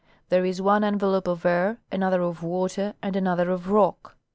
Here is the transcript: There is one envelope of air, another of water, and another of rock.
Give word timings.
There 0.29 0.43
is 0.43 0.63
one 0.63 0.83
envelope 0.83 1.27
of 1.27 1.45
air, 1.45 1.77
another 1.91 2.23
of 2.23 2.41
water, 2.41 2.95
and 3.03 3.15
another 3.15 3.51
of 3.51 3.69
rock. 3.69 4.15